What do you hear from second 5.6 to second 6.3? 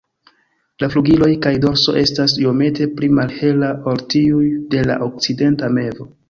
mevo.